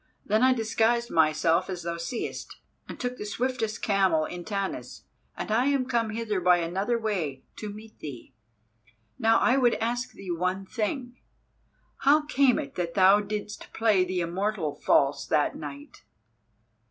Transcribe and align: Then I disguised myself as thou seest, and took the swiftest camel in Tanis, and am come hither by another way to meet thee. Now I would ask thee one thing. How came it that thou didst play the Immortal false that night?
Then 0.25 0.41
I 0.41 0.51
disguised 0.51 1.11
myself 1.11 1.69
as 1.69 1.83
thou 1.83 1.97
seest, 1.97 2.57
and 2.89 2.99
took 2.99 3.17
the 3.17 3.23
swiftest 3.23 3.83
camel 3.83 4.25
in 4.25 4.43
Tanis, 4.43 5.03
and 5.37 5.51
am 5.51 5.85
come 5.85 6.09
hither 6.09 6.41
by 6.41 6.57
another 6.57 6.97
way 6.97 7.43
to 7.57 7.69
meet 7.69 7.99
thee. 7.99 8.33
Now 9.19 9.37
I 9.37 9.57
would 9.57 9.75
ask 9.75 10.13
thee 10.13 10.31
one 10.31 10.65
thing. 10.65 11.19
How 11.97 12.25
came 12.25 12.57
it 12.57 12.73
that 12.77 12.95
thou 12.95 13.19
didst 13.19 13.71
play 13.73 14.03
the 14.03 14.21
Immortal 14.21 14.73
false 14.73 15.27
that 15.27 15.55
night? 15.55 16.01